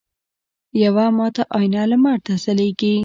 یوه 0.83 1.05
ماته 1.17 1.43
آینه 1.57 1.81
لمر 1.89 2.17
ته 2.25 2.33
ځلیږي 2.43 2.93